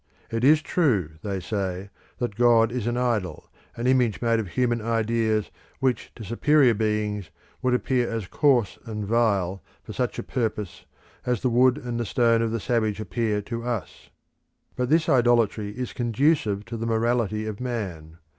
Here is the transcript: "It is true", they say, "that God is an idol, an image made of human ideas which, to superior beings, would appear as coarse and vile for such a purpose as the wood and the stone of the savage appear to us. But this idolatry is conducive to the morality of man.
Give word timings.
"It 0.31 0.43
is 0.43 0.63
true", 0.63 1.11
they 1.21 1.39
say, 1.39 1.91
"that 2.17 2.33
God 2.35 2.71
is 2.71 2.87
an 2.87 2.97
idol, 2.97 3.51
an 3.75 3.85
image 3.85 4.19
made 4.19 4.39
of 4.39 4.47
human 4.47 4.81
ideas 4.81 5.51
which, 5.79 6.11
to 6.15 6.23
superior 6.23 6.73
beings, 6.73 7.29
would 7.61 7.75
appear 7.75 8.09
as 8.09 8.25
coarse 8.25 8.79
and 8.85 9.05
vile 9.05 9.61
for 9.83 9.93
such 9.93 10.17
a 10.17 10.23
purpose 10.23 10.85
as 11.23 11.43
the 11.43 11.51
wood 11.51 11.77
and 11.77 11.99
the 11.99 12.05
stone 12.05 12.41
of 12.41 12.49
the 12.49 12.59
savage 12.59 12.99
appear 12.99 13.43
to 13.43 13.63
us. 13.63 14.09
But 14.75 14.89
this 14.89 15.07
idolatry 15.07 15.69
is 15.69 15.93
conducive 15.93 16.65
to 16.65 16.77
the 16.77 16.87
morality 16.87 17.45
of 17.45 17.59
man. 17.59 18.17